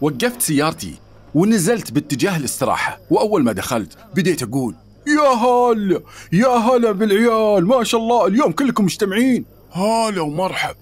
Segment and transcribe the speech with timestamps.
[0.00, 0.94] وقفت سيارتي
[1.34, 3.00] ونزلت باتجاه الاستراحة.
[3.10, 4.74] وأول ما دخلت بديت أقول
[5.06, 6.00] يا هلا
[6.32, 9.44] يا هلا بالعيال ما شاء الله اليوم كلكم مجتمعين.
[9.72, 10.74] هلا ومرحب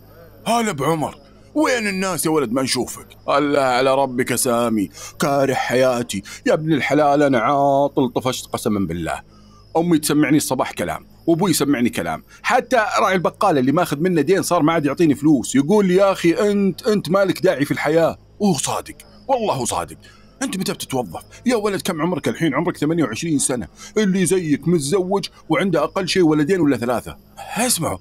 [0.47, 1.19] هلا بعمر
[1.55, 4.91] وين الناس يا ولد ما نشوفك؟ الله على ربك سامي
[5.21, 9.21] كاره حياتي يا ابن الحلال أنا عاطل طفشت قسما بالله.
[9.77, 12.25] أمي تسمعني الصباح كلام وأبوي يسمعني كلام.
[12.43, 16.13] حتى راعي البقالة اللي ماخذ منه دين صار ما عاد يعطيني فلوس يقول لي يا
[16.13, 18.19] أخي أنت أنت مالك داعي في الحياة.
[18.39, 18.95] وهو صادق.
[19.29, 19.97] والله صادق.
[20.43, 23.69] أنت متى بتتوظف؟ يا ولد كم عمرك الحين؟ عمرك 28 سنة.
[23.99, 27.17] اللي زيك متزوج وعنده أقل شيء ولدين ولا ثلاثة.
[27.57, 27.99] اسمعوا.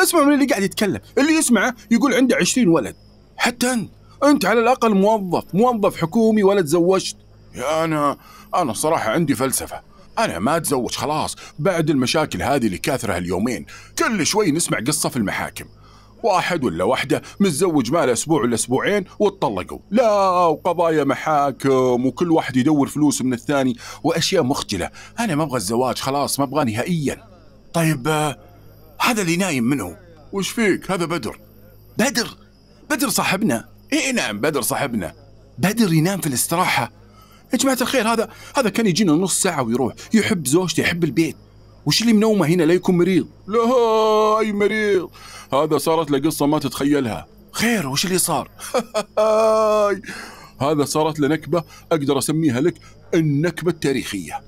[0.00, 1.00] اسمعوا من اللي قاعد يتكلم.
[1.18, 2.96] اللي يسمعه يقول عنده 20 ولد.
[3.36, 3.90] حتى أنت.
[4.24, 5.44] أنت على الأقل موظف.
[5.54, 7.16] موظف حكومي ولا تزوجت
[7.54, 8.16] يا أنا
[8.54, 9.80] أنا الصراحه عندي فلسفة.
[10.18, 11.36] أنا ما أتزوج خلاص.
[11.58, 13.66] بعد المشاكل هذه اللي كاثرة اليومين
[13.98, 15.64] كل شوي نسمع قصة في المحاكم.
[16.22, 22.88] واحد ولا واحدة متزوج ماله أسبوع ولا أسبوعين واتطلقوا لا وقضايا محاكم وكل واحد يدور
[22.88, 24.90] فلوس من الثاني وأشياء مخجلة.
[25.20, 27.24] أنا ما أبغى الزواج خلاص ما أبغى نهائيا.
[27.72, 28.36] طيب آه،
[29.00, 29.96] هذا اللي نايم منه.
[30.32, 31.40] وش فيك؟ هذا بدر.
[31.98, 32.28] بدر؟
[32.90, 33.68] بدر صاحبنا.
[33.92, 35.14] اي نعم بدر صاحبنا.
[35.58, 36.92] بدر ينام في الاستراحة.
[37.52, 39.94] يا جماعة الخير هذا هذا كان يجينا نص ساعة ويروح.
[40.14, 41.36] يحب زوجته يحب البيت.
[41.86, 43.60] وش اللي منومة هنا لا يكون مريض؟ لا
[44.38, 45.10] أي مريض؟
[45.52, 47.26] هذا صارت له قصة ما تتخيلها.
[47.52, 48.50] خير وش اللي صار؟
[50.60, 52.74] هذا صارت له نكبة أقدر أسميها لك
[53.14, 54.42] النكبة التاريخية.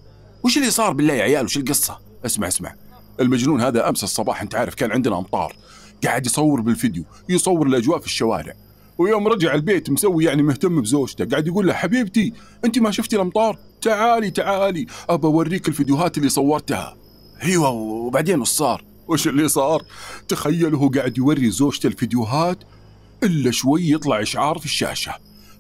[0.44, 2.75] وش اللي صار بالله يا عيال؟ وش القصة؟ اسمع اسمع.
[3.20, 5.56] المجنون هذا أمس الصباح أنت عارف كان عندنا أمطار.
[6.05, 8.55] قاعد يصور بالفيديو يصور الأجواء في الشوارع.
[8.98, 12.33] ويوم رجع البيت مسوي يعني مهتم بزوجته قاعد يقول له حبيبتي
[12.64, 16.97] أنت ما شفتي الأمطار؟ تعالي تعالي أبى أوريك الفيديوهات اللي صورتها.
[17.42, 19.84] أيوه وبعدين وش صار وش اللي صار؟
[20.28, 22.58] تخيل هو قاعد يوري زوجته الفيديوهات
[23.22, 25.15] إلا شوي يطلع إشعار في الشاشة.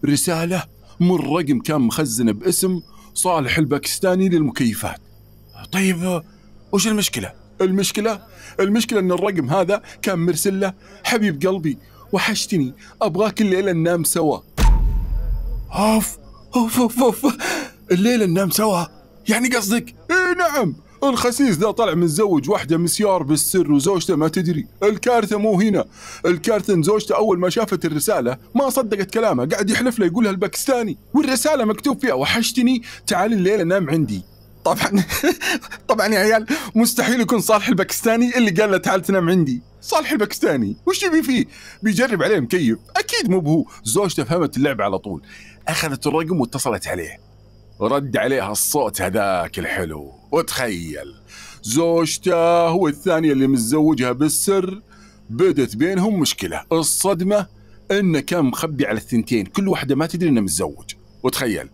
[0.04, 0.64] رسالة
[1.00, 2.80] من رقم كان مخزن باسم
[3.14, 5.00] صالح الباكستاني للمكيفات.
[5.72, 6.22] طيب
[6.72, 8.22] وش المشكلة؟ المشكلة؟
[8.60, 10.74] المشكلة إن الرقم هذا كان مرسل له
[11.04, 11.78] حبيب قلبي
[12.12, 12.74] وحشتني.
[13.02, 14.38] أبغاك الليلة ننام سوا.
[15.72, 16.18] أوف
[16.56, 17.26] أوف أوف أوف.
[17.92, 18.84] الليلة ننام سوا؟
[19.28, 20.76] يعني قصدك؟ إيه نعم.
[21.04, 24.66] الخسيس ذا طلع متزوج واحدة مسيار بالسر وزوجته ما تدري.
[24.82, 25.84] الكارثة مو هنا.
[26.26, 30.98] الكارثة إن زوجته أول ما شافت الرسالة ما صدقت كلامه قاعد يحلف له يقولها الباكستاني.
[31.14, 34.22] والرسالة مكتوب فيها وحشتني تعال الليلة نام عندي.
[34.64, 35.04] طبعا
[35.88, 39.62] طبعا يا عيال مستحيل يكون صالح الباكستاني اللي قال له تعال تنام عندي.
[39.80, 41.44] صالح الباكستاني وش يبي فيه؟
[41.82, 42.78] بيجرب عليه مكيف.
[42.96, 43.64] أكيد مو بهو.
[43.84, 45.22] زوجته فهمت اللعبة على طول.
[45.68, 47.27] أخذت الرقم واتصلت عليه.
[47.80, 50.12] رد عليها الصوت هذاك الحلو.
[50.32, 51.14] وتخيل
[51.62, 54.80] زوجته والثانية اللي متزوجها بالسر
[55.30, 56.64] بدت بينهم مشكلة.
[56.72, 57.46] الصدمة
[57.90, 60.94] انه كان مخبي على الثنتين كل واحدة ما تدري إنه متزوج.
[61.22, 61.68] وتخيل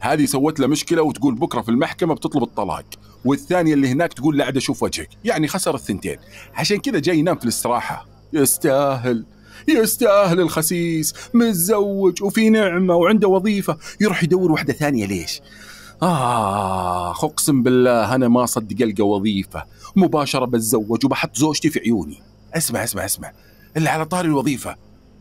[0.00, 2.84] هذه سوت له مشكلة وتقول بكرة في المحكمة بتطلب الطلاق.
[3.24, 5.08] والثانية اللي هناك تقول لا عاد أشوف وجهك.
[5.24, 6.16] يعني خسر الثنتين.
[6.54, 8.06] عشان كذا جاي ينام في الاستراحة.
[8.32, 9.24] يستاهل.
[9.68, 11.14] يستاهل الخسيس.
[11.34, 13.76] متزوج وفي نعمة وعنده وظيفة.
[14.00, 15.40] يروح يدور واحدة ثانية ليش؟
[16.02, 19.64] آه أقسم بالله أنا ما صدق ألقى وظيفة.
[19.96, 22.22] مباشرة بتزوج وبحط زوجتي في عيوني.
[22.54, 23.32] اسمع اسمع اسمع.
[23.76, 24.76] اللي على طاري الوظيفة.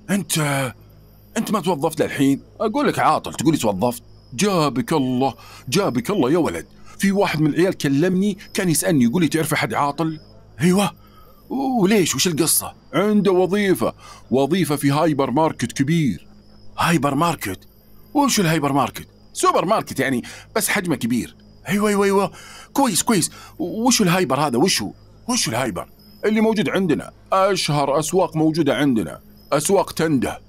[0.10, 0.38] أنت
[1.38, 5.34] أنت ما توظفت للحين؟ أقول لك عاطل تقولي توظفت؟ جابك الله
[5.70, 6.66] جابك الله يا ولد.
[6.98, 10.20] في واحد من العيال كلمني كان يسألني يقول لي تعرف أحد عاطل؟
[10.62, 10.92] أيوة.
[11.50, 13.94] وليش؟ وش القصة؟ عنده وظيفة
[14.32, 16.28] وظيفة في هايبر ماركت كبير.
[16.78, 17.60] هايبر ماركت؟
[18.14, 20.24] وش الهايبر ماركت؟ سوبر ماركت يعني
[20.56, 21.36] بس حجمه كبير.
[21.70, 22.32] أيوه أيوه أيوه.
[22.74, 23.32] كويس كويس.
[23.60, 24.92] وش الهايبر هذا؟ وش هو؟
[25.28, 25.90] وش الهايبر؟
[26.26, 27.12] اللي موجود عندنا.
[27.34, 29.20] أشهر أسواق موجودة عندنا.
[29.54, 30.42] أسواق بندة.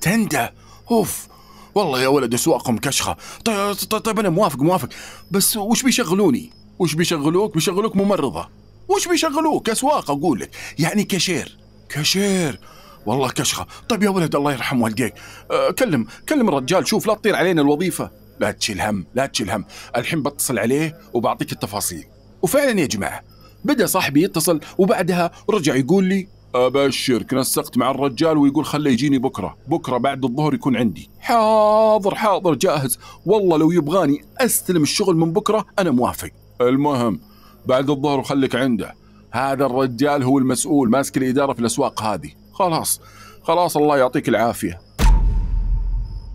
[0.00, 0.54] بندة؟
[0.90, 1.28] أوف.
[1.74, 3.16] والله يا ولد أسواقهم كشخة.
[3.44, 4.88] طيب, طيب, طيب أنا موافق موافق.
[5.30, 8.48] بس وش بيشغلوني؟ وش بيشغلوك؟ بيشغلوك ممرضة.
[8.88, 10.50] وش بيشغلوك اسواق أقول لك.
[10.78, 11.58] يعني كاشير.
[11.88, 12.60] كاشير.
[13.06, 13.66] والله كشخة.
[13.88, 15.14] طيب يا ولد الله يرحم والديك.
[15.50, 16.88] أه كلم كلم الرجال.
[16.88, 18.10] شوف لا تطير علينا الوظيفة.
[18.40, 19.64] لا تشيل هم لا تشيل هم.
[19.96, 22.04] الحين بتصل عليه وبعطيك التفاصيل.
[22.42, 23.22] وفعلا يا جماعة
[23.64, 29.56] بدأ صاحبي يتصل وبعدها رجع يقول لي أبشرك نسقت مع الرجال ويقول خليه يجيني بكرة.
[29.66, 31.10] بكرة بعد الظهر يكون عندي.
[31.20, 32.98] حاضر حاضر جاهز.
[33.26, 36.30] والله لو يبغاني أستلم الشغل من بكرة أنا موافق.
[36.60, 37.20] المهم
[37.66, 38.94] بعد الظهر وخليك عنده.
[39.30, 42.30] هذا الرجال هو المسؤول ماسك الإدارة في الأسواق هذه.
[42.52, 43.00] خلاص.
[43.42, 44.80] خلاص الله يعطيك العافية.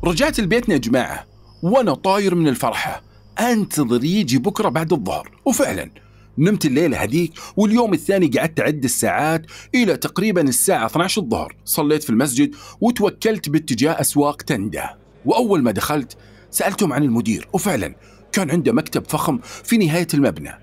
[0.04, 1.25] رجعت لبيتنا يا جماعة.
[1.64, 3.04] وأنا طاير من الفرحة.
[3.40, 5.31] أنتظر يجي بكرة بعد الظهر.
[5.46, 5.90] وفعلا.
[6.38, 11.56] نمت الليلة هذيك واليوم الثاني قعدت أعد الساعات إلى تقريبا الساعة 12 الظهر.
[11.66, 14.98] صليت في المسجد وتوكلت باتجاه أسواق تندة.
[15.25, 16.18] وأول ما دخلت
[16.52, 17.48] سألتهم عن المدير.
[17.54, 17.96] وفعلا
[18.31, 20.62] كان عنده مكتب فخم في نهاية المبنى.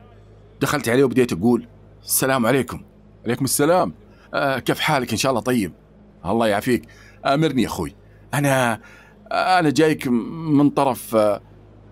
[0.61, 1.67] دخلت عليه وبديت أقول
[2.05, 2.83] السلام عليكم.
[3.25, 3.93] عليكم السلام.
[4.35, 5.73] آه كيف حالك؟ إن شاء الله طيب.
[6.27, 6.83] الله يعافيك.
[7.27, 7.95] أمرني يا أخوي.
[8.35, 8.81] أنا
[9.33, 11.17] أنا جايك من طرف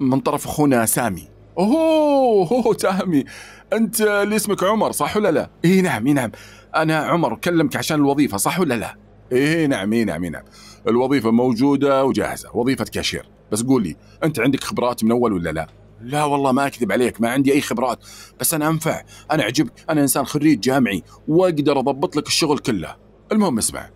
[0.01, 1.29] من طرف أخونا سامي.
[1.59, 3.25] أوه, أوه سامي.
[3.73, 6.31] أنت اللي اسمك عمر صح ولا لا؟ إي نعم إي نعم.
[6.77, 8.97] أنا عمر أكلمك عشان الوظيفة صح ولا لا؟
[9.33, 10.43] إي نعم إي نعم إي نعم.
[10.89, 13.29] الوظيفة موجودة وجاهزة وظيفة كاشير.
[13.53, 15.67] بس قول لي أنت عندك خبرات من أول ولا لا؟
[16.03, 17.99] لا والله ما أكذب عليك ما عندي أي خبرات
[18.41, 22.97] بس أنا أنفع أنا أعجبك أنا إنسان خريج جامعي وأقدر أضبط لك الشغل كله.
[23.33, 23.91] المهم اسمع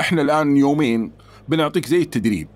[0.00, 1.12] إحنا الآن يومين
[1.48, 2.48] بنعطيك زي التدريب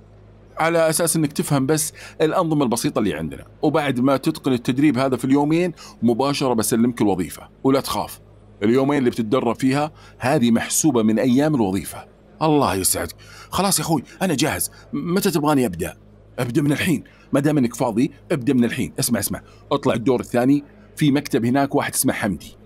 [0.58, 5.25] على أساس إنك تفهم بس الأنظمة البسيطة اللي عندنا وبعد ما تتقن التدريب هذا في
[5.25, 8.20] اليومين مباشرة بسلمك الوظيفة ولا تخاف
[8.62, 12.05] اليومين اللي بتتدرب فيها هذه محسوبة من أيام الوظيفة.
[12.43, 13.14] الله يسعدك.
[13.50, 14.70] خلاص يا أخوي أنا جاهز.
[14.93, 15.96] متى تبغاني أبدأ؟
[16.38, 17.05] أبدأ من الحين.
[17.32, 18.93] ما دام إنك فاضي ابدأ من الحين.
[18.99, 19.43] اسمع اسمع.
[19.73, 20.64] اطلع الدور الثاني.
[20.96, 22.56] في مكتب هناك واحد اسمه حمدي.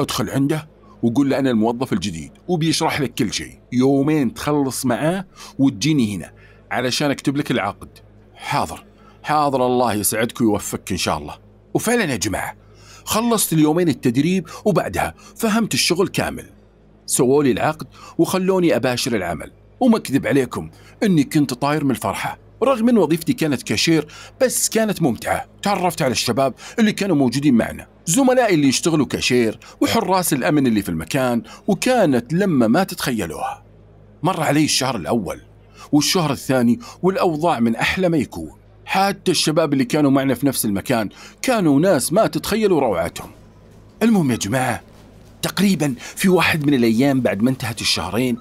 [0.00, 0.68] ادخل عنده
[1.02, 3.58] وقول له أنا الموظف الجديد وبيشرح لك كل شيء.
[3.72, 5.24] يومين تخلص معاه
[5.58, 6.32] وتجيني هنا
[6.70, 7.88] علشان أكتب لك العقد.
[8.34, 8.84] حاضر.
[9.22, 11.38] حاضر الله يسعدك ويوفقك إن شاء الله.
[11.74, 12.56] وفعلا يا جماعة
[13.04, 16.50] خلصت اليومين التدريب وبعدها فهمت الشغل كامل.
[17.06, 17.86] سووا لي العقد
[18.18, 19.52] وخلوني أباشر العمل.
[19.80, 20.70] وما أكذب عليكم
[21.02, 22.38] إني كنت طاير من الفرحة.
[22.62, 24.06] رغم أن وظيفتي كانت كاشير
[24.40, 25.44] بس كانت ممتعة.
[25.62, 27.86] تعرفت على الشباب اللي كانوا موجودين معنا.
[28.06, 33.64] زملائي اللي يشتغلوا كاشير وحراس الأمن اللي في المكان وكانت لمة ما تتخيلوها.
[34.22, 35.40] مر علي الشهر الأول
[35.92, 38.50] والشهر الثاني والأوضاع من أحلى ما يكون.
[38.84, 41.08] حتى الشباب اللي كانوا معنا في نفس المكان
[41.42, 43.30] كانوا ناس ما تتخيلوا روعتهم
[44.02, 44.82] المهم يا جماعة
[45.42, 48.38] تقريبا في واحد من الأيام بعد ما انتهت الشهرين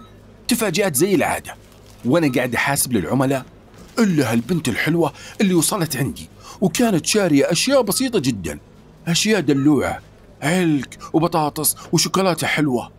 [0.47, 1.55] تفاجأت زي العادة.
[2.05, 3.45] وأنا قاعد أحاسب للعملاء
[3.99, 6.29] إلا هالبنت الحلوة اللي وصلت عندي
[6.61, 8.59] وكانت شارية أشياء بسيطة جدا
[9.07, 10.01] أشياء دلوعة
[10.41, 12.91] علك وبطاطس وشوكولاتة حلوة.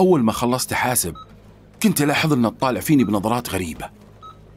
[0.00, 1.14] أول ما خلصت أحاسب
[1.82, 3.90] كنت ألاحظ أنها تطالع فيني بنظرات غريبة.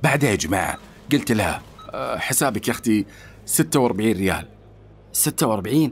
[0.04, 0.78] بعدها يا جماعة
[1.12, 3.06] قلت لها أه، حسابك يا أختي
[3.46, 4.48] 46 ريال.
[5.14, 5.92] 46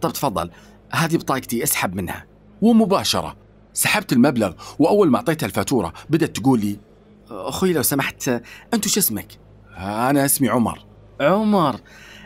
[0.00, 0.50] طب تفضل
[0.90, 2.26] هذه بطاقتي اسحب منها.
[2.62, 3.36] ومباشرة
[3.74, 6.78] سحبت المبلغ وأول ما أعطيتها الفاتورة بدأت تقول لي
[7.30, 8.28] أخوي لو سمحت
[8.74, 9.26] أنت وش اسمك؟
[9.78, 10.78] أنا اسمي عمر.
[11.20, 11.80] عمر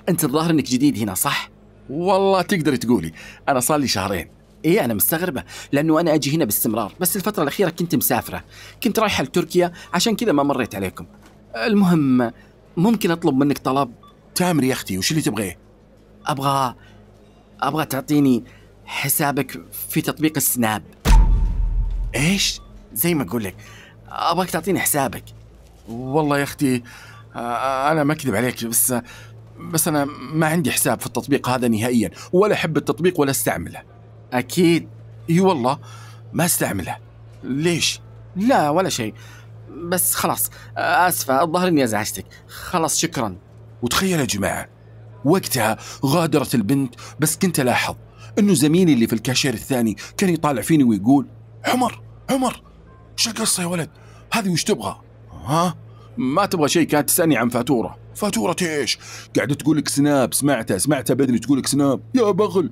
[0.09, 1.51] أنت الظاهر أنك جديد هنا صح؟
[1.91, 3.12] والله تقدري تقولي.
[3.49, 4.31] أنا صار لي شهرين.
[4.65, 8.45] إيه أنا مستغربة لأنه أنا أجي هنا باستمرار بس الفترة الأخيرة كنت مسافرة.
[8.83, 11.06] كنت رايحة لتركيا عشان كذا ما مريت عليكم.
[11.56, 12.33] المهم
[12.77, 13.93] ممكن أطلب منك طلب؟
[14.35, 15.59] تامر يا أختي وش اللي تبغيه؟
[16.27, 16.75] أبغى
[17.61, 18.45] أبغى تعطيني
[18.87, 20.83] حسابك في تطبيق السناب.
[22.15, 22.61] إيش؟
[22.93, 23.56] زي ما أقول لك.
[24.14, 25.25] أبغاك تعطيني حسابك.
[25.88, 26.82] والله يا أختي
[27.37, 28.94] أنا ما أكذب عليك بس
[29.61, 33.82] بس أنا ما عندي حساب في التطبيق هذا نهائيا ولا أحب التطبيق ولا أستعمله.
[34.32, 34.88] أكيد.
[35.31, 35.78] إي والله
[36.32, 36.96] ما أستعمله.
[37.43, 38.00] ليش؟
[38.37, 39.14] لا ولا شيء.
[39.88, 42.26] بس خلاص آسفة الظاهر إني أزعجتك.
[42.49, 43.37] خلاص شكرا.
[43.82, 44.69] وتخيل يا جماعة
[45.25, 45.76] وقتها
[46.06, 47.96] غادرت البنت بس كنت ألاحظ
[48.38, 51.27] إنه زميلي اللي في الكاشير الثاني كان يطالع فيني ويقول
[51.67, 52.62] عمر عمر
[53.17, 53.91] شو القصة يا ولد؟
[54.34, 55.00] هذه وش تبغى؟
[55.44, 55.76] ها؟
[56.17, 57.96] ما تبغى شيء كانت تسألني عن فاتورة.
[58.14, 58.98] فاتورة إيش؟
[59.36, 60.34] قاعدة تقول لك سناب.
[60.34, 62.00] سمعتها سمعتها بدري تقول لك سناب.
[62.14, 62.70] يا بغل.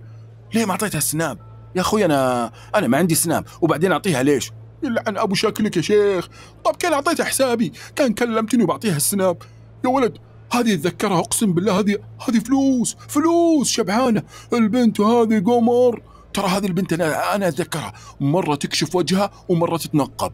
[0.55, 1.39] ليه ما أعطيتها السناب
[1.77, 3.45] يا أخوي أنا أنا ما عندي سناب.
[3.61, 4.53] وبعدين أعطيها ليش؟
[4.83, 6.29] يلعن أبو شكلك يا شيخ.
[6.65, 7.73] طب كان أعطيتها حسابي.
[7.97, 9.43] كان كلمتني وبعطيها السناب.
[9.85, 10.19] يا ولد
[10.53, 16.03] هذه اتذكرها أقسم بالله هذه هذه فلوس فلوس شبعانه البنت هذه قمر.
[16.35, 17.93] ترى هذه البنت أنا أنا أتذكرها.
[18.21, 20.33] مرة تكشف وجهها ومرة تتنقب.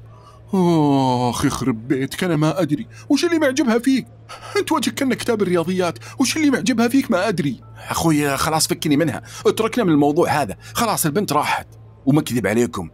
[0.55, 2.87] اخ يخرب بيتك أنا ما أدري.
[3.09, 4.07] وش اللي معجبها فيك؟
[4.57, 5.99] أنت وجهك كأنك كتاب الرياضيات.
[6.19, 7.61] وش اللي معجبها فيك؟ ما أدري.
[7.91, 9.23] أخوي خلاص فكني منها.
[9.47, 10.57] اتركنا من الموضوع هذا.
[10.73, 11.67] خلاص البنت راحت.
[12.07, 12.91] وما اكذب عليكم.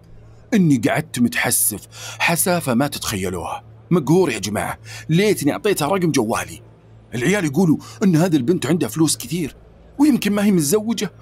[0.54, 1.80] إني قعدت متحسف.
[2.18, 3.64] حسافة ما تتخيلوها.
[3.90, 4.78] مقهور يا جماعة.
[5.08, 6.62] ليتني أعطيتها رقم جوالي.
[7.14, 9.56] العيال يقولوا إن هذه البنت عندها فلوس كثير.
[9.98, 11.12] ويمكن ما هي متزوجة.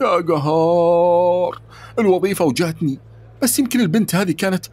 [0.00, 1.60] يا قهار.
[1.98, 2.98] الوظيفة وجاتني
[3.42, 4.66] بس يمكن البنت هذه كانت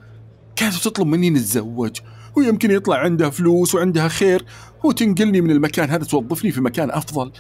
[0.56, 2.00] كانت تطلب مني نتزوج
[2.36, 4.46] ويمكن يطلع عندها فلوس وعندها خير
[4.84, 7.32] وتنقلني من المكان هذا توظفني في مكان أفضل.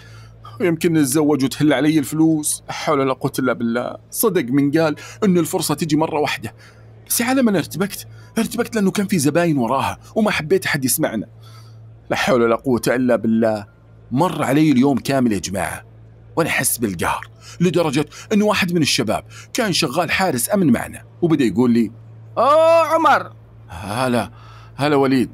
[0.60, 3.98] ويمكن نتزوج وتهل علي الفلوس حول ولا قوة إلا بالله.
[4.12, 6.55] صدق من قال أن الفرصة تجي مرة واحدة.
[7.10, 11.27] بس على من ارتبكت ارتبكت لأنه كان في زباين وراها وما حبيت أحد يسمعنا.
[12.10, 13.65] لا حول ولا قوة إلا بالله.
[14.12, 15.86] مر علي اليوم كامل يا جماعة
[16.36, 17.27] وأنا أحس بالقهر
[17.62, 21.91] لدرجة أن واحد من الشباب كان شغال حارس أمن معنا وبدأ يقول لي
[22.38, 23.34] اوه عمر.
[23.70, 24.30] هلا
[24.75, 25.30] هلا وليد.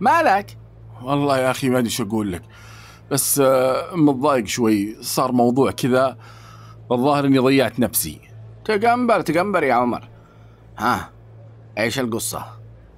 [0.00, 0.56] مالك؟
[1.02, 2.42] والله يا أخي ما ادري شو أقول لك
[3.10, 4.96] بس آه، متضايق شوي.
[5.02, 6.16] صار موضوع كذا
[6.92, 8.20] الظاهر إني ضيعت نفسي.
[8.64, 10.08] تقنبر تقنبر يا عمر.
[10.78, 11.10] ها
[11.78, 12.44] إيش القصة؟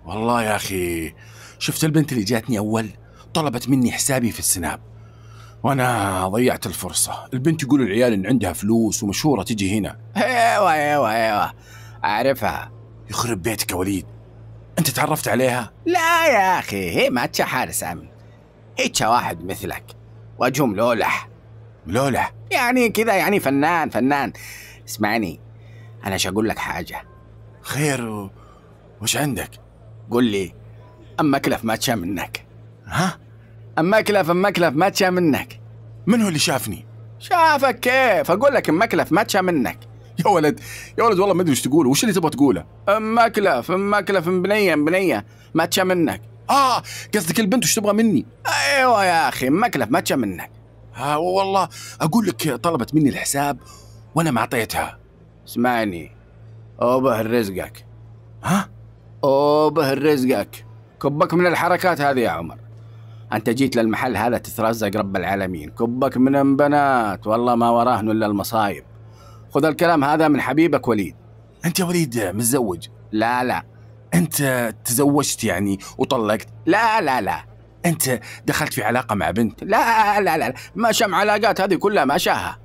[0.07, 1.15] والله يا أخي
[1.59, 2.91] شفت البنت اللي جاتني أول؟
[3.35, 4.81] طلبت مني حسابي في السناب.
[5.63, 7.13] وأنا ضيعت الفرصة.
[7.35, 9.99] البنت يقول العيال إن عندها فلوس ومشهورة تجي هنا.
[10.17, 11.53] إيوه إيوه إيوه.
[12.05, 12.73] اعرفها
[13.11, 14.07] يخرب بيتك يا وليد.
[14.79, 18.09] أنت تعرفت عليها؟ لا يا أخي هي ما تشا حارس أمن.
[18.79, 19.85] هيك واحد مثلك.
[20.39, 21.29] وجهه ملولح
[21.87, 24.33] ملولح يعني كذا يعني فنان فنان.
[24.89, 25.41] اسمعني
[26.05, 27.05] أنا إيش أقول لك حاجة؟
[27.61, 28.31] خير و...
[29.03, 29.51] وش عندك؟
[30.11, 30.55] قول لي
[31.21, 32.47] اما كلف ما تشا منك؟
[32.87, 33.19] ها؟
[33.79, 35.61] اما كلف اما كلف ما تشا منك؟
[36.07, 36.87] من هو اللي شافني؟
[37.19, 39.79] شافك كيف؟ أقول لك اما كلف ما تشا منك.
[40.25, 40.61] يا ولد
[40.99, 44.29] يا ولد والله ما أدري وش تقول وش اللي تبغى تقوله؟ اما كلف اما كلف
[44.29, 46.23] بنية بنية ما تشا منك.
[46.51, 46.83] آه
[47.15, 50.51] قصدك البنت وش تبغى مني؟ أيوه يا أخي اما كلف ما تشا منك.
[50.95, 51.69] ها والله
[52.01, 53.59] أقول لك طلبت مني الحساب
[54.15, 54.99] وأنا ما أعطيتها.
[55.49, 56.11] اسمعني
[56.83, 57.87] اوبه رزقك.
[58.45, 58.69] ها؟
[59.25, 60.65] اوبه رزقك.
[61.03, 62.57] كبك من الحركات هذه يا عمر.
[63.33, 65.71] أنت جيت للمحل هذا تترزق رب العالمين.
[65.71, 68.85] كبك من البنات والله ما وراهن إلا المصايب.
[69.55, 71.17] خذ الكلام هذا من حبيبك وليد.
[71.65, 73.63] أنت يا وليد متزوج؟ لا لا.
[74.15, 77.45] أنت تزوجت يعني وطلقت؟ لا لا لا.
[77.87, 80.55] أنت دخلت في علاقة مع بنت؟ لا لا لا.
[80.75, 82.59] ما شم علاقات هذه كلها ما شاها.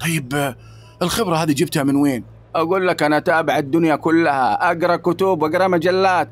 [0.00, 0.54] طيب
[1.02, 2.24] الخبرة هذه جبتها من وين؟
[2.54, 6.28] أقول لك أنا اتابع الدنيا كلها أقرأ كتب واقرا مجلات.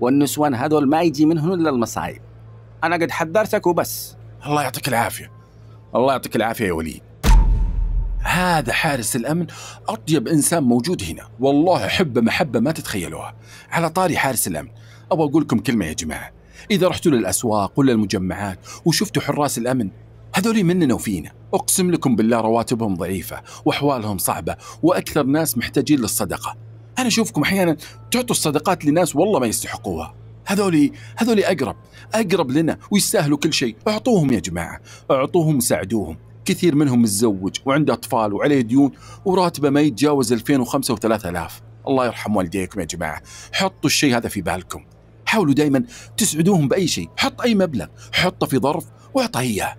[0.00, 2.22] والنسوان هذول ما يجي منهم إلا المصايب.
[2.84, 4.16] أنا قد حذرتك وبس.
[4.46, 5.30] الله يعطيك العافية.
[5.94, 7.02] الله يعطيك العافية يا وليد.
[8.26, 9.46] هذا حارس الأمن
[9.88, 11.28] أطيب إنسان موجود هنا.
[11.40, 13.36] والله احبه محبة ما تتخيلوها
[13.70, 14.68] على طاري حارس الأمن
[15.12, 16.30] أبغى أقول لكم كلمة يا جماعة.
[16.70, 19.90] إذا رحتوا للأسواق ولا المجمعات وشفتوا حراس الأمن
[20.34, 21.32] هذول مننا وفينا.
[21.54, 26.56] أقسم لكم بالله رواتبهم ضعيفة وأحوالهم صعبة وأكثر ناس محتاجين للصدقة.
[26.98, 27.76] أنا أشوفكم أحيانا
[28.10, 30.14] تعطوا الصدقات لناس والله ما يستحقوها.
[30.46, 31.76] هذولي هذولي أقرب
[32.14, 33.76] أقرب لنا ويستاهلوا كل شيء.
[33.88, 34.80] أعطوهم يا جماعة
[35.10, 36.16] أعطوهم وساعدوهم
[36.46, 38.90] كثير منهم متزوج وعنده أطفال وعليه ديون
[39.24, 41.50] وراتبه ما يتجاوز 2005 و3000
[41.88, 43.22] الله يرحم والديكم يا جماعة.
[43.52, 44.84] حطوا الشيء هذا في بالكم.
[45.26, 45.84] حاولوا دائما
[46.16, 47.10] تسعدوهم بأي شيء.
[47.16, 47.86] حط أي مبلغ.
[48.12, 48.84] حطه في ظرف
[49.14, 49.76] واعطه اياه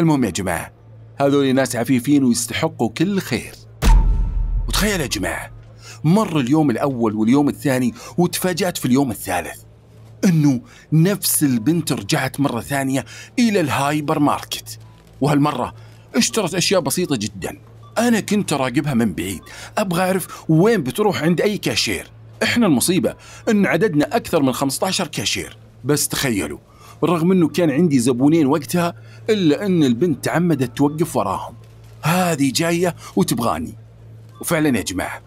[0.00, 0.72] المهم يا جماعة
[1.16, 3.54] هذول ناس عفيفين ويستحقوا كل خير.
[4.68, 5.50] وتخيل يا جماعة
[6.04, 9.62] مر اليوم الأول واليوم الثاني وتفاجأت في اليوم الثالث
[10.24, 10.60] إنه
[10.92, 13.04] نفس البنت رجعت مرة ثانية
[13.38, 14.78] إلى الهايبر ماركت.
[15.20, 15.74] وهالمرة
[16.16, 17.58] اشترت أشياء بسيطة جدا.
[17.98, 19.42] أنا كنت اراقبها من بعيد.
[19.78, 22.10] أبغى أعرف وين بتروح عند أي كاشير.
[22.42, 23.14] إحنا المصيبة
[23.48, 25.56] إن عددنا أكثر من 15 كاشير.
[25.84, 26.58] بس تخيلوا
[27.04, 28.94] رغم إنه كان عندي زبونين وقتها
[29.30, 31.54] إلا إن البنت تعمدت توقف وراهم.
[32.02, 33.74] هذه جاية وتبغاني.
[34.40, 35.22] وفعلا يا جماعة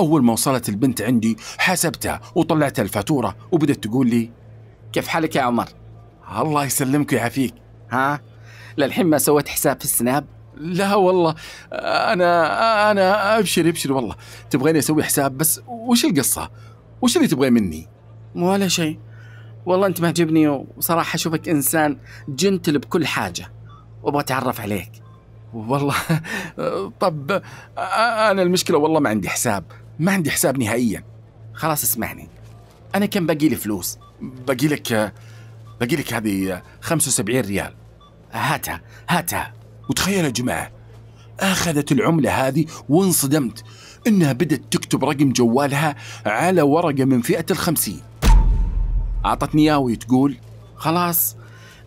[0.00, 4.30] أول ما وصلت البنت عندي حسبتها وطلعت الفاتورة وبدت تقول لي
[4.92, 5.68] كيف حالك يا عمر؟
[6.38, 7.54] الله يسلمك ويعافيك.
[7.90, 8.20] ها؟
[8.78, 11.34] للحين ما سويت حساب في السناب؟ لا والله
[11.72, 14.16] أنا أنا أبشر أبشر والله.
[14.50, 16.50] تبغيني أسوي حساب بس وش القصة؟
[17.02, 17.88] وش اللي تبغي مني؟
[18.34, 18.98] ولا شيء.
[19.66, 23.52] والله أنت معجبني وصراحة أشوفك إنسان جنتل بكل حاجة.
[24.02, 24.92] وابغى أتعرف عليك.
[25.54, 25.94] والله
[27.00, 27.42] طب
[27.78, 29.64] أنا المشكلة والله ما عندي حساب.
[29.98, 31.04] ما عندي حساب نهائيا.
[31.54, 32.28] خلاص اسمعني.
[32.94, 35.12] أنا كم باقي لي فلوس؟ باقي لك
[35.80, 37.74] باقي لك هذه 75 ريال.
[38.38, 39.52] هاتها هاتها
[39.90, 40.70] وتخيل يا جماعة
[41.40, 43.64] أخذت العملة هذه وانصدمت
[44.06, 48.00] إنها بدت تكتب رقم جوالها على ورقة من فئة الخمسين.
[49.26, 50.36] أعطتني اياه وتقول
[50.76, 51.36] خلاص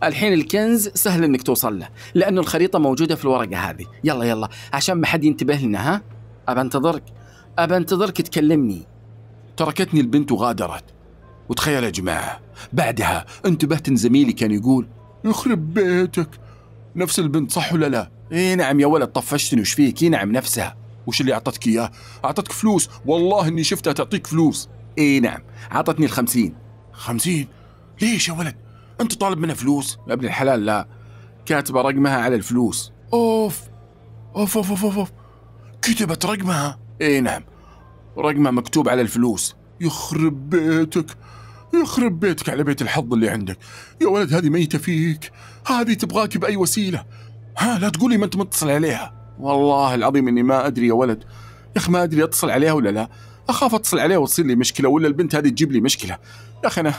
[0.02, 3.86] الحين الكنز سهل إنك توصل له لأنه الخريطة موجودة في الورقة هذه.
[4.04, 6.02] يلا يلا عشان ما حد ينتبه لنا ها؟
[6.48, 7.02] أبى أنتظرك
[7.58, 8.86] أبى أنتظرك تكلمني.
[9.56, 10.84] تركتني البنت وغادرت.
[11.48, 12.40] وتخيل يا جماعة
[12.72, 14.86] بعدها انتبهت إن زميلي كان يقول
[15.24, 16.28] يخرب بيتك
[16.96, 20.76] نفس البنت صح ولا لا؟ إي نعم يا ولد طفشتني وش فيك؟ إي نعم نفسها
[21.06, 21.90] وش اللي أعطتك إياه؟
[22.24, 25.40] أعطتك فلوس والله إني شفتها تعطيك فلوس إي نعم
[25.72, 26.54] أعطتني الخمسين
[26.92, 27.48] خمسين؟
[28.02, 28.56] ليش يا ولد؟
[29.00, 30.86] أنت طالب منها فلوس؟ يا ابن الحلال لا
[31.46, 33.60] كاتبة رقمها على الفلوس أوف
[34.36, 35.10] أوف أوف أوف, أوف.
[35.82, 37.42] كتبت رقمها إي نعم
[38.18, 41.06] رقمها مكتوب على الفلوس يخرب بيتك
[41.74, 43.58] يخرب بيتك على بيت الحظ اللي عندك.
[44.00, 45.32] يا ولد هذه ميتة فيك.
[45.66, 47.04] هذه تبغاك بأي وسيلة؟
[47.58, 49.34] ها لا تقولي ما أنت متصل عليها.
[49.38, 51.24] والله العظيم إني ما أدري يا ولد.
[51.76, 53.08] يا أخي ما أدري أتصل عليها ولا لا.
[53.48, 56.18] أخاف أتصل عليها وتصير لي مشكلة ولا البنت هذه تجيب لي مشكلة.
[56.62, 56.94] يا أخي أنا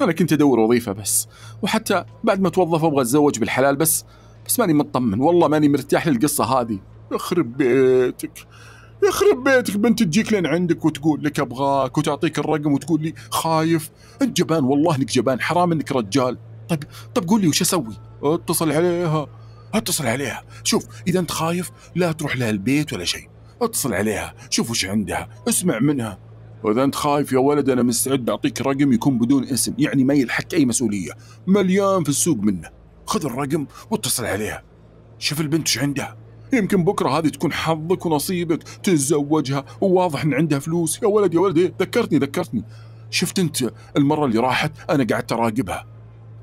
[0.00, 1.28] أنا كنت أدور وظيفة بس.
[1.62, 4.04] وحتى بعد ما توظف أبغى أتزوج بالحلال بس.
[4.46, 5.20] بس ماني مطمن.
[5.20, 6.78] والله ماني مرتاح للقصة هذه.
[7.12, 8.46] يخرب بيتك.
[9.08, 13.90] يخرب بيتك بنت تجيك لين عندك وتقول لك أبغاك وتعطيك الرقم وتقول لي خايف.
[14.22, 16.38] أنت جبان والله إنك جبان حرام إنك رجال.
[16.68, 16.84] طيب
[17.14, 19.26] طيب قول لي وش أسوي؟ أتصل عليها.
[19.74, 20.44] أتصل عليها.
[20.64, 23.28] شوف إذا أنت خايف لا تروح لها البيت ولا شيء.
[23.62, 24.34] أتصل عليها.
[24.50, 25.28] شوف وش عندها.
[25.48, 26.18] اسمع منها.
[26.62, 30.54] وإذا أنت خايف يا ولد أنا مستعد أعطيك رقم يكون بدون اسم يعني ما يلحق
[30.54, 31.12] أي مسؤولية.
[31.46, 32.70] مليان في السوق منه.
[33.06, 34.62] خذ الرقم واتصل عليها.
[35.18, 36.23] شوف البنت وش عندها.
[36.56, 38.62] يمكن بكرة هذه تكون حظك ونصيبك.
[38.62, 41.02] تتزوجها وواضح إن عندها فلوس.
[41.02, 42.64] يا ولد يا ولد ذكرتني ذكرتني.
[43.10, 45.86] شفت أنت المرة اللي راحت؟ أنا قعدت أراقبها.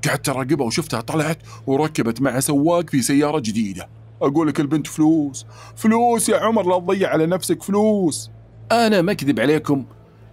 [0.08, 3.88] قعدت أراقبها وشفتها طلعت وركبت مع سواق في سيارة جديدة.
[4.22, 5.46] أقول لك البنت فلوس.
[5.76, 8.30] فلوس يا عمر لا تضيع على نفسك فلوس.
[8.72, 9.84] أنا ما أكذب عليكم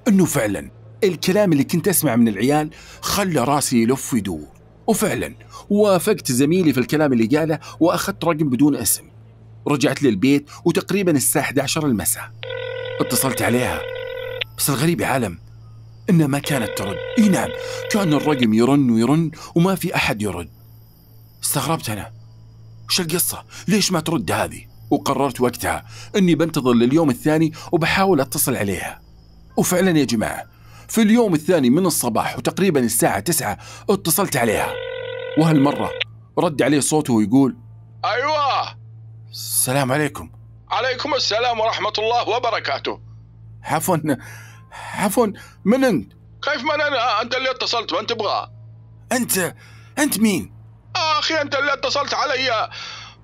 [0.08, 0.72] إنه فعلا
[1.04, 2.70] الكلام اللي كنت اسمع من العيال
[3.02, 4.48] خلى راسي يلف ويدور.
[4.88, 5.36] وفعلا
[5.70, 9.04] وافقت زميلي في الكلام اللي قاله وأخذت رقم بدون اسم.
[9.72, 12.32] رجعت للبيت وتقريبا الساعة 11 المساء.
[13.02, 13.82] اتصلت عليها.
[14.58, 15.40] بس الغريب يا عالم
[16.10, 16.98] إنها ما كانت ترد.
[17.18, 17.50] إي نعم
[17.92, 20.50] كأن الرقم يرن ويرن وما في أحد يرد.
[21.44, 22.12] استغربت أنا.
[22.90, 25.86] وش القصة؟ ليش ما ترد هذه؟ وقررت وقتها
[26.18, 29.02] إني بنتظر لليوم الثاني وبحاول أتصل عليها.
[29.58, 30.44] وفعلا يا جماعة
[30.88, 33.58] في اليوم الثاني من الصباح وتقريبا الساعة تسعة
[33.90, 34.74] اتصلت عليها.
[35.38, 35.92] وهالمرة
[36.38, 37.58] رد عليه صوته ويقول
[38.06, 38.79] أيوه.
[39.32, 40.32] السلام عليكم.
[40.70, 43.02] عليكم السلام ورحمة الله وبركاته.
[43.64, 43.98] عفوا
[44.94, 45.28] عفوا
[45.66, 48.52] من أنت؟ كيف من أنا؟ أنت اللي اتصلت وأنت تبغى.
[49.12, 49.56] أنت
[50.00, 50.54] أنت مين؟
[50.96, 52.70] أخي أنت اللي اتصلت علي.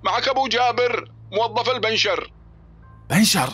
[0.03, 2.31] معك أبو جابر موظف البنشر.
[3.09, 3.49] بنشر؟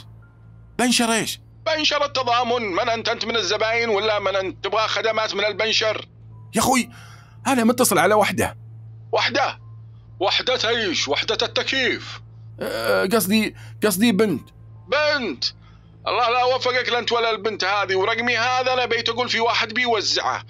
[0.80, 2.72] بنشر إيش؟ بنشر التضامن.
[2.72, 6.08] من أنت؟ أنت من الزباين ولا من أنت؟ تبغى خدمات من البنشر؟
[6.56, 6.90] يا أخوي
[7.48, 8.58] أنا متصل على وحدة.
[9.12, 9.60] وحدة؟
[10.20, 12.22] وحدة إيش؟ وحدة التكييف.
[13.14, 14.50] قصدي قصدي بنت.
[14.88, 15.44] بنت!
[16.08, 19.74] الله لا وفقك لا انت ولا البنت هذه ورقمي هذا أنا بيت أقول في واحد
[19.74, 20.44] بيوزعه.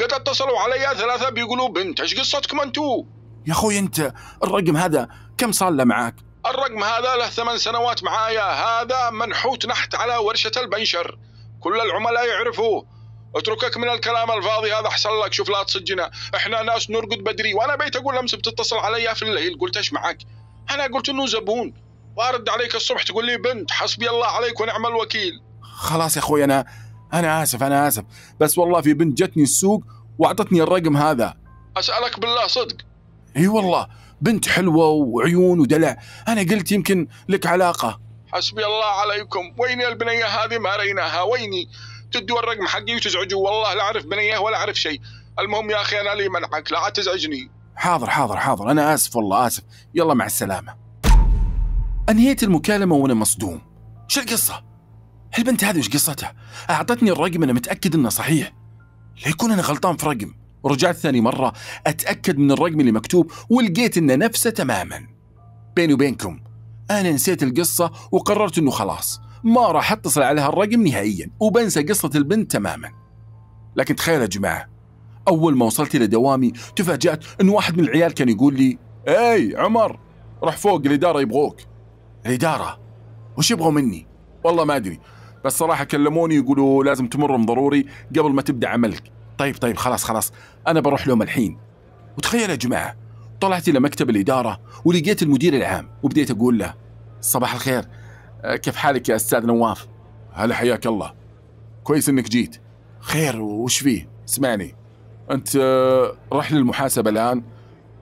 [0.00, 3.04] قد اتصلوا علي ثلاثة بيقولوا بنت إيش قصتكم أنتو؟
[3.46, 4.12] يا أخوي أنت
[4.44, 6.14] الرقم هذا كم صار له معاك؟
[6.46, 11.18] الرقم هذا له ثمان سنوات معايا هذا منحوت نحت على ورشة البنشر.
[11.60, 12.86] كل العملاء يعرفوه.
[13.36, 17.76] اتركك من الكلام الفاضي هذا أحسن لك شوف لا تصجنا إحنا ناس نرقد بدري وأنا
[17.76, 20.18] بيت أقول أمس بتتصل علي في الليل قلت إيش معك؟
[20.70, 21.74] أنا قلت إنه زبون.
[22.16, 25.32] وأرد عليك الصبح تقول لي بنت حسبي الله عليك ونعم الوكيل.
[25.62, 26.64] خلاص يا أخوي أنا
[27.12, 28.04] أنا آسف أنا آسف.
[28.40, 29.84] بس والله في بنت جتني السوق
[30.18, 31.34] وأعطتني الرقم هذا.
[31.76, 32.76] أسألك بالله صدق.
[33.36, 33.86] إي والله
[34.20, 35.96] بنت حلوة وعيون ودلع.
[36.28, 38.00] أنا قلت يمكن لك علاقة.
[38.32, 39.54] حسبي الله عليكم.
[39.58, 41.22] ويني البنية هذه ما ريناها.
[41.22, 41.68] ويني؟
[42.12, 43.48] تدوا الرقم حقي وتزعجوا.
[43.48, 45.00] والله لا أعرف بنية ولا أعرف شيء.
[45.38, 46.72] المهم يا أخي أنا لي منعك.
[46.72, 47.50] لا تزعجني.
[47.78, 48.70] حاضر حاضر حاضر.
[48.70, 49.62] أنا آسف والله آسف.
[49.94, 50.74] يلا مع السلامة.
[52.08, 53.60] أنهيت المكالمة وأنا مصدوم.
[54.08, 54.64] شو القصة؟
[55.38, 56.34] البنت هذه وش قصتها؟
[56.70, 58.52] أعطتني الرقم أنا متأكد إنه صحيح.
[59.26, 60.34] ليكون أنا غلطان في رقم.
[60.62, 61.52] ورجعت ثاني مرة
[61.86, 65.06] أتأكد من الرقم اللي مكتوب ولقيت انه نفسه تماما.
[65.76, 66.40] بيني وبينكم
[66.90, 69.20] أنا نسيت القصة وقررت إنه خلاص.
[69.44, 72.90] ما راح أتصل على هالرقم نهائيا وبنسى قصة البنت تماما.
[73.76, 74.77] لكن تخيل يا جماعة
[75.28, 79.98] أول ما وصلت إلى دوامي تفاجأت إن واحد من العيال كان يقول لي أي عمر
[80.42, 81.60] روح فوق الإدارة يبغوك.
[82.26, 82.78] الإدارة؟
[83.38, 84.06] وش يبغوا مني؟
[84.44, 85.00] والله ما أدري
[85.44, 87.86] بس صراحة كلموني يقولوا لازم تمرهم ضروري
[88.18, 89.02] قبل ما تبدأ عملك.
[89.38, 90.32] طيب طيب خلاص خلاص.
[90.66, 91.58] أنا بروح لهم الحين.
[92.18, 92.96] وتخيل يا جماعة
[93.40, 96.74] طلعت إلى مكتب الإدارة ولقيت المدير العام وبديت أقول له
[97.20, 97.84] صباح الخير
[98.42, 99.86] أه، كيف حالك يا أستاذ نواف؟
[100.32, 101.12] هلا حياك الله.
[101.84, 102.56] كويس إنك جيت.
[103.00, 104.74] خير وش فيه؟ اسمعني.
[105.30, 107.42] أنت آه، رح للمحاسبه الآن.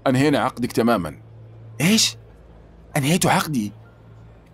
[0.07, 1.17] أنهينا عقدك تماما.
[1.81, 2.17] إيش؟
[2.97, 3.73] انهيتوا عقدي؟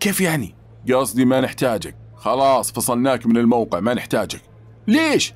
[0.01, 0.55] كيف يعني؟
[0.93, 1.97] قصدي ما نحتاجك.
[2.17, 4.43] خلاص فصلناك من الموقع ما نحتاجك.
[4.89, 5.35] ليش؟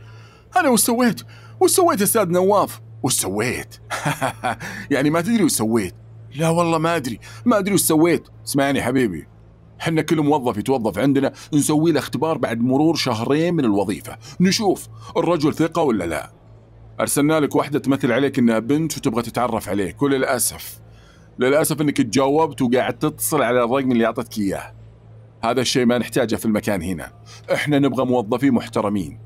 [0.57, 1.22] أنا وش سويت؟
[1.61, 3.75] وش سويت أستاذ نواف؟ وش سويت؟
[4.90, 5.94] يعني ما تدري وش سويت.
[6.37, 7.20] لا والله ما أدري.
[7.44, 8.29] ما أدري وش سويت.
[8.46, 9.27] اسمعني حبيبي.
[9.79, 11.33] حنا كل موظف يتوظف عندنا.
[11.53, 14.16] نسوي له اختبار بعد مرور شهرين من الوظيفة.
[14.40, 16.31] نشوف الرجل ثقة ولا لا.
[17.00, 20.80] أرسلنا لك واحدة تمثل عليك إنها بنت وتبغى تتعرف عليك وللأسف
[21.38, 24.74] للأسف إنك تجاوبت وقاعد تتصل على الرقم اللي أعطتك إياه.
[25.44, 27.12] هذا الشيء ما نحتاجه في المكان هنا.
[27.52, 29.18] إحنا نبغى موظفين محترمين.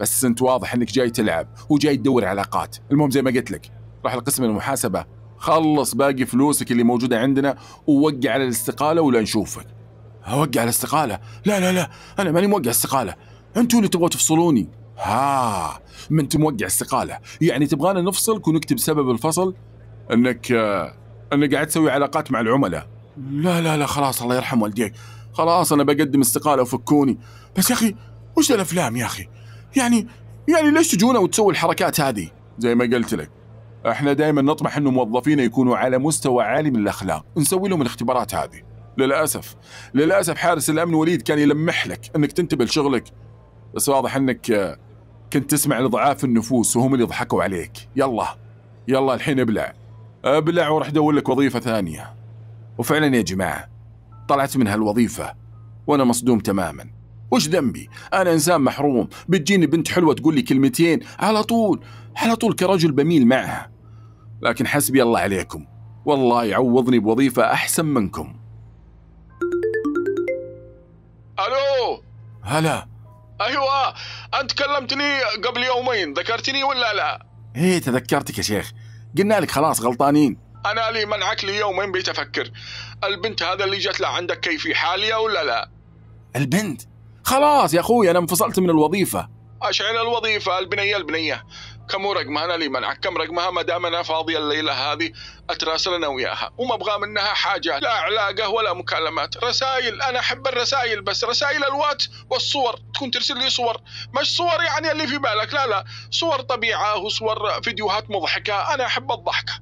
[0.00, 2.76] بس أنت واضح إنك جاي تلعب وجاي تدور علاقات.
[2.92, 3.70] المهم زي ما قلت لك
[4.04, 5.04] راح لقسم المحاسبة.
[5.36, 9.66] خلص باقي فلوسك اللي موجودة عندنا ووقع على الاستقالة ولا نشوفك.
[10.26, 13.14] أوقع الاستقالة؟ لا لا لا أنا ماني موقع استقاله
[13.56, 14.68] أنتوا اللي تبغوا تفصلوني.
[14.98, 15.80] ها
[16.10, 19.54] ما انت موقع استقاله يعني تبغانا نفصلك ونكتب سبب الفصل؟
[20.12, 20.52] إنك
[21.32, 22.88] إنك قاعد تسوي علاقات مع العملاء.
[23.30, 24.92] لا لا لا خلاص الله يرحم والديك.
[25.32, 27.18] خلاص أنا بقدم استقاله وفكوني.
[27.56, 27.94] بس يا أخي
[28.36, 29.28] وش الأفلام يا أخي؟
[29.76, 30.06] يعني
[30.48, 33.30] يعني ليش تجونا وتسوي الحركات هذه؟ زي ما قلت لك.
[33.86, 37.24] إحنا دائما نطمح إنه موظفينا يكونوا على مستوى عالي من الأخلاق.
[37.36, 38.62] نسوي لهم الاختبارات هذه.
[38.98, 39.56] للأسف
[39.94, 43.04] للأسف حارس الأمن وليد كان يلمح لك إنك تنتبه لشغلك.
[43.74, 44.78] بس واضح إنك
[45.32, 47.88] كنت تسمع لضعاف النفوس وهم اللي ضحكوا عليك.
[47.96, 48.26] يلا
[48.88, 49.72] يلا الحين ابلع.
[50.24, 52.14] ابلع وراح ادور لك وظيفة ثانية.
[52.78, 53.68] وفعلا يا جماعة
[54.28, 55.34] طلعت من هالوظيفة
[55.86, 56.90] وأنا مصدوم تماما.
[57.30, 59.08] وش ذنبي؟ أنا إنسان محروم.
[59.28, 61.80] بتجيني بنت حلوة تقول لي كلمتين على طول
[62.16, 63.70] على طول كرجل بميل معها.
[64.42, 65.66] لكن حسبي الله عليكم
[66.04, 68.34] والله يعوضني بوظيفة أحسن منكم.
[71.38, 72.02] ألو؟
[72.42, 72.88] هلا.
[73.40, 73.94] أيوه
[74.40, 78.72] أنت كلمتني قبل يومين ذكرتني ولا لا؟ إيه تذكرتك يا شيخ.
[79.18, 80.38] قلنا لك خلاص غلطانين.
[80.66, 82.50] أنا لي منعك لي يومين بيتفكر
[83.04, 85.70] البنت هذا اللي جت له عندك كيفي حالية ولا لا؟
[86.36, 86.82] البنت؟
[87.24, 89.28] خلاص يا أخوي أنا انفصلت من الوظيفة.
[89.62, 91.44] أشعل الوظيفة البنية البنية.
[91.88, 95.12] كم رقمها؟ أنا لي منعك كم رقمها؟ ما دام أنا فاضيه الليلة هذه
[95.50, 96.50] أتراسل أنا وياها.
[96.58, 97.78] وما أبغى منها حاجة.
[97.78, 99.44] لا علاقة ولا مكالمات.
[99.44, 100.02] رسائل.
[100.02, 102.78] أنا أحب الرسائل بس رسائل الواتس والصور.
[102.94, 103.80] تكون ترسل لي صور.
[104.20, 105.54] مش صور يعني اللي في بالك.
[105.54, 105.84] لا لا.
[106.10, 108.74] صور طبيعة وصور فيديوهات مضحكة.
[108.74, 109.52] أنا أحب الضحكة.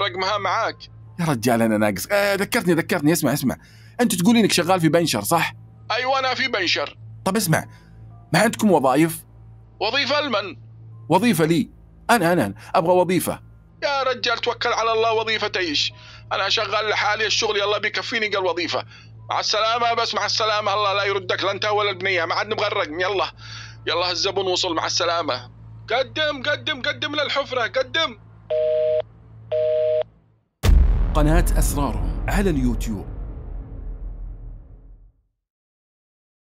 [0.00, 0.76] رقمها معاك.
[1.20, 2.08] يا رجال أنا ناقص.
[2.12, 3.12] آه ذكرتني ذكرتني.
[3.12, 3.56] اسمع اسمع.
[4.00, 5.54] انت تقول إنك شغال في بنشر صح؟
[5.90, 6.98] أيوه أنا في بنشر.
[7.24, 7.64] طب اسمع.
[8.32, 9.18] ما عندكم وظائف؟
[9.80, 10.56] وظيفة لمن
[11.08, 11.70] وظيفة لي.
[12.10, 13.40] أنا أنا أبغى وظيفة.
[13.82, 15.92] يا رجال توكل على الله وظيفة إيش؟
[16.32, 18.84] أنا شغال لحالي الشغل يلا بيكفيني قال وظيفة.
[19.30, 20.74] مع السلامة بس مع السلامة.
[20.74, 22.24] الله لا يردك لا أنت ولا البنية.
[22.24, 23.00] ما عاد نبغى الرقم.
[23.00, 23.26] يلا.
[23.86, 25.50] يلا الزبون وصل مع السلامة.
[25.90, 27.62] قدم قدم قدم للحفرة.
[27.62, 28.18] قدم.
[31.14, 33.11] قناة أسرارهم على اليوتيوب.